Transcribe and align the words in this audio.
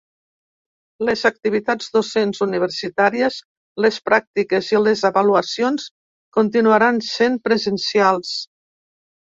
Les 1.09 1.19
activitats 1.29 1.91
docents 1.97 2.41
universitàries, 2.45 3.37
les 3.87 4.01
pràctiques 4.09 4.73
i 4.77 4.81
les 4.87 5.05
avaluacions 5.13 5.87
continuaran 6.39 7.01
sent 7.13 7.39
presencials. 7.51 8.35